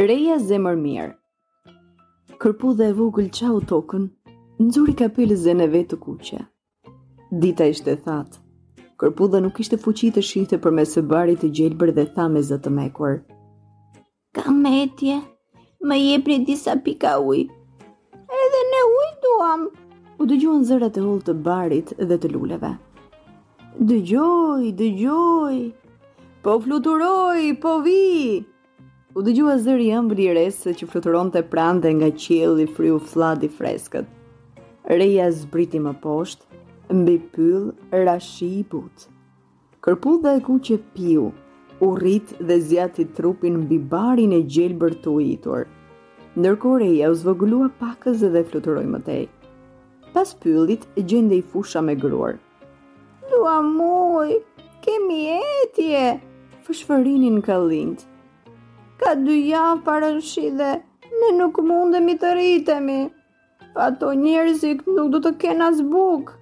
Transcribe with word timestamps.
Reja 0.00 0.38
zemër 0.40 0.76
mirë 0.80 1.10
Kërpu 2.40 2.70
dhe 2.78 2.86
e 2.90 2.92
vogël 2.96 3.26
qa 3.38 3.50
u 3.52 3.58
tokën, 3.68 4.06
nëzuri 4.64 4.94
pëllë 4.96 5.36
zeneve 5.36 5.82
të 5.90 5.98
kuqe. 6.00 6.38
Dita 7.42 7.66
ishte 7.68 7.92
thatë, 8.06 8.40
kërpu 9.00 9.28
dhe 9.32 9.40
nuk 9.44 9.60
ishte 9.60 9.76
fuqi 9.84 10.08
të 10.16 10.22
shihte 10.24 10.56
për 10.64 10.72
mesë 10.78 11.02
barit 11.12 11.44
të 11.44 11.50
gjelbër 11.58 11.92
dhe 11.98 12.04
thame 12.16 12.40
zë 12.48 12.58
të 12.64 12.70
mekuar. 12.78 13.18
Ka 14.40 14.48
metje, 14.62 15.18
më 15.88 15.96
jepri 16.00 16.38
disa 16.48 16.72
pika 16.84 17.18
uj. 17.20 17.44
Edhe 18.44 18.60
ne 18.72 18.80
uj 18.96 19.08
duam, 19.24 19.68
u 20.16 20.22
dëgjuan 20.24 20.64
zërat 20.70 20.96
e 20.96 21.04
hullë 21.04 21.26
të 21.28 21.36
barit 21.50 21.92
dhe 22.00 22.16
të 22.16 22.32
luleve. 22.32 22.72
Dëgjoj, 23.92 24.72
dëgjoj, 24.80 25.60
po 26.42 26.56
fluturoj, 26.64 27.44
po 27.60 27.76
vijë. 27.84 28.40
U 29.12 29.20
dëgjua 29.20 29.58
zëri 29.60 29.90
ëmbël 29.92 30.20
i 30.24 30.26
resë 30.38 30.72
që 30.80 30.86
fluturonte 30.88 31.40
pranë 31.52 31.82
dhe 31.84 31.90
nga 31.98 32.06
qielli 32.20 32.64
friu 32.76 32.94
fladi 33.10 33.48
freskët. 33.52 34.06
Reja 34.88 35.26
zbriti 35.36 35.76
më 35.84 35.90
poshtë, 36.00 36.46
mbi 36.96 37.18
pyll 37.34 37.66
rashi 38.06 38.46
i 38.62 38.62
butë. 38.72 39.10
Kërpull 39.84 40.20
dhe 40.24 40.32
e 40.38 40.40
ku 40.46 40.56
që 40.68 40.78
piu, 40.96 41.26
u 41.84 41.88
rrit 41.98 42.32
dhe 42.48 42.56
zjati 42.70 43.04
trupin 43.18 43.58
mbi 43.66 43.76
barin 43.92 44.32
e 44.32 44.40
gjelë 44.54 44.80
bërtu 44.82 45.16
i 45.20 45.36
Nërko 46.34 46.70
reja 46.80 47.10
u 47.12 47.14
zvogullua 47.20 47.68
pakës 47.82 48.24
dhe 48.32 48.44
fluturoj 48.48 48.86
më 48.94 49.00
tej. 49.10 49.26
Pas 50.14 50.32
pyllit, 50.40 50.86
gjende 50.96 51.36
i 51.36 51.42
fusha 51.52 51.82
me 51.84 51.94
gruar. 51.94 52.38
Lua 53.30 53.60
muj, 53.60 54.40
kemi 54.80 55.20
etje, 55.36 56.16
fëshfërinin 56.64 57.44
ka 57.44 57.58
lindë 57.60 58.08
ka 59.02 59.12
dy 59.26 59.36
javë 59.50 60.70
ne 61.20 61.30
nuk 61.38 61.56
mundemi 61.68 62.14
të 62.22 62.30
rritemi. 62.36 63.00
Pa 63.74 63.88
to 64.00 64.12
njerëzik 64.22 64.84
nuk 64.94 65.08
do 65.14 65.18
të 65.24 65.32
kena 65.42 65.68
zbuk. 65.78 66.32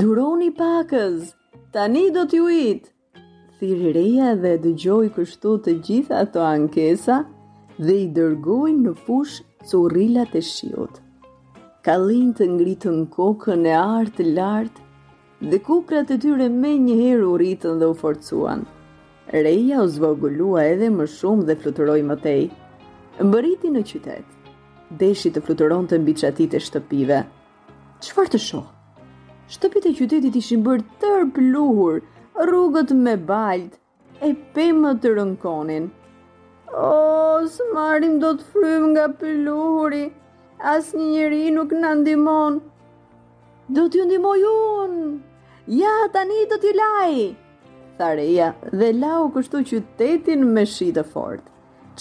Duroni 0.00 0.50
pakës, 0.50 1.34
tani 1.74 2.04
do 2.16 2.24
t'ju 2.30 2.48
itë. 2.66 2.90
Thiri 3.60 3.92
reja 3.96 4.32
dhe 4.42 4.52
dëgjoj 4.64 5.06
kështu 5.16 5.52
të 5.66 5.74
gjitha 5.86 6.22
ato 6.24 6.42
ankesa 6.50 7.18
dhe 7.84 7.96
i 7.98 8.06
dërgoj 8.16 8.72
në 8.82 8.94
fush 9.04 9.36
curilat 9.70 10.32
e 10.34 10.42
shiot. 10.50 10.98
Kalin 11.86 12.32
të 12.38 12.48
ngritën 12.56 13.04
kokën 13.16 13.66
e 13.70 13.76
artë 13.82 14.26
lartë 14.34 14.90
dhe 15.50 15.62
kukrat 15.68 16.10
e 16.10 16.18
tyre 16.24 16.48
me 16.60 16.74
njëherë 16.88 17.26
u 17.28 17.34
rritën 17.44 17.78
dhe 17.80 17.92
u 17.92 17.96
forcuanë. 18.02 18.70
Reja 19.28 19.82
u 19.82 19.86
zvogullua 19.88 20.64
edhe 20.66 20.88
më 20.90 21.04
shumë 21.06 21.46
dhe 21.46 21.54
fluturoj 21.62 22.00
më 22.02 22.16
tej. 22.22 22.46
Mbëriti 23.22 23.70
në 23.70 23.82
qytet. 23.86 24.24
Deshi 25.02 25.30
të 25.32 25.42
fluturon 25.46 25.86
të 25.86 25.98
mbi 26.02 26.14
qatit 26.22 26.56
e 26.58 26.60
shtëpive. 26.60 27.20
Qëfar 28.02 28.32
të 28.32 28.40
shohë? 28.42 28.70
Shtëpit 29.54 29.86
e 29.86 29.92
qytetit 29.98 30.36
ishin 30.40 30.64
bërë 30.66 30.84
tërë 31.00 31.28
pluhur, 31.36 32.00
rrugët 32.48 32.92
me 33.04 33.14
baltë, 33.30 33.78
e 34.26 34.32
pëmë 34.56 34.94
të 35.02 35.14
rënkonin. 35.18 35.88
O, 36.72 37.46
së 37.54 37.68
marim 37.76 38.18
do 38.22 38.32
të 38.38 38.46
frym 38.52 38.86
nga 38.94 39.06
pëlluhuri, 39.20 40.04
as 40.74 40.90
një 40.96 41.06
njëri 41.14 41.42
nuk 41.56 41.74
në 41.82 41.94
ndimon. 42.00 42.58
Do 43.70 43.86
t'ju 43.88 44.06
ndimoj 44.08 44.40
unë, 44.52 45.10
ja 45.78 45.94
tani 46.16 46.44
do 46.50 46.58
t'ju 46.58 46.74
lajë 46.80 47.30
tha 47.98 48.10
reja, 48.18 48.54
dhe 48.80 48.92
lau 48.98 49.26
kështu 49.34 49.60
qytetin 49.70 50.44
me 50.54 50.64
shi 50.74 50.90
të 50.96 51.04
fort. 51.14 51.44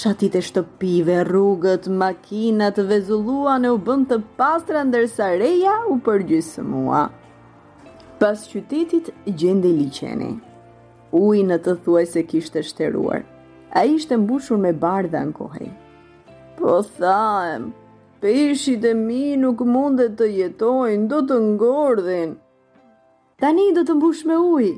Qatit 0.00 0.36
e 0.38 0.42
shtëpive, 0.46 1.16
rrugët, 1.26 1.88
makinat, 2.02 2.78
vezulluan 2.90 3.66
e 3.66 3.72
u 3.74 3.78
bënd 3.88 4.06
të 4.12 4.20
pastra 4.38 4.84
ndërsa 4.86 5.32
reja 5.40 5.74
u 5.90 5.96
përgjysë 6.06 6.62
mua. 6.70 7.04
Pas 8.20 8.46
qytetit, 8.52 9.10
gjendi 9.40 9.72
liqeni. 9.80 10.30
Uj 11.20 11.40
në 11.50 11.56
të 11.64 11.74
thuaj 11.84 12.04
se 12.12 12.22
kishtë 12.32 12.62
e 12.62 12.68
shteruar. 12.70 13.24
A 13.74 13.82
ishte 13.86 14.16
mbushur 14.18 14.58
me 14.62 14.72
bardha 14.72 15.24
në 15.26 15.34
kohej. 15.40 15.68
Po 16.58 16.76
thaem, 17.00 17.70
pishit 18.22 18.84
e 18.84 18.92
mi 18.94 19.34
nuk 19.40 19.64
mundet 19.66 20.14
të 20.20 20.28
jetojnë, 20.38 21.08
do 21.10 21.20
të 21.26 21.40
ngordhin. 21.48 22.36
Tani 23.40 23.70
do 23.74 23.82
të 23.88 23.94
mbush 23.96 24.22
me 24.28 24.36
ujë, 24.36 24.74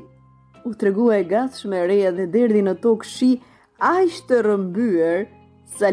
u 0.65 0.71
të 0.79 0.85
regu 0.87 1.07
e 1.15 1.23
gatshme 1.31 1.79
reja 1.91 2.11
dhe 2.17 2.25
derdi 2.35 2.61
në 2.65 2.75
tokë 2.83 3.09
shi, 3.09 3.31
a 3.93 3.95
të 4.29 4.37
rëmbyër, 4.47 5.25
sa 5.77 5.89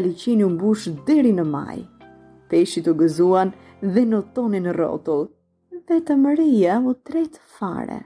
mbush 0.53 0.85
deri 1.07 1.31
në 1.35 1.45
maj. 1.55 1.75
Peshi 2.51 2.83
të 2.85 2.93
gëzuan 3.01 3.51
dhe 3.95 4.03
në 4.11 4.19
tonin 4.35 4.69
rotull, 4.79 5.27
dhe 5.87 5.97
të 6.07 6.15
më 6.23 6.35
reja 6.39 6.77
u 6.87 6.93
tret 6.93 7.39
fare. 7.59 7.99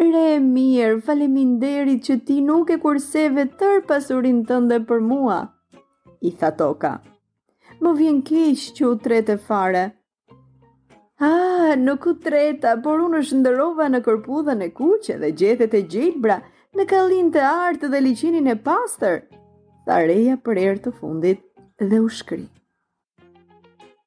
Re 0.00 0.24
e 0.36 0.40
mirë, 0.44 1.00
falemin 1.04 1.58
deri 1.60 1.98
që 2.06 2.18
ti 2.26 2.40
nuk 2.44 2.70
e 2.70 2.76
kurseve 2.78 3.46
tër 3.60 3.84
pasurin 3.88 4.42
tënde 4.48 4.80
për 4.88 5.00
mua, 5.10 5.40
i 6.28 6.32
tha 6.40 6.50
toka. 6.62 6.94
Më 7.80 7.92
vjen 8.00 8.20
kish 8.28 8.70
që 8.76 8.84
u 8.92 8.94
tretë 9.04 9.38
fare, 9.48 9.84
Ah, 11.18 11.74
nuk 11.78 12.04
u 12.10 12.12
treta, 12.24 12.72
por 12.86 13.00
unë 13.02 13.20
është 13.24 13.36
ndërova 13.38 13.86
në 13.92 14.00
kërpudhën 14.08 14.64
e 14.66 14.68
kuqe 14.80 15.16
dhe 15.22 15.30
gjethet 15.42 15.76
e 15.78 15.80
gjelbra, 15.94 16.36
në 16.76 16.86
kalin 16.90 17.30
të 17.36 17.46
artë 17.52 17.90
dhe 17.94 18.02
liqinin 18.08 18.50
e 18.52 18.56
pastër. 18.68 19.22
reja 20.08 20.36
për 20.48 20.56
erë 20.66 20.82
të 20.88 20.92
fundit 21.00 21.40
dhe 21.88 22.02
u 22.04 22.08
shkrit. 22.20 22.54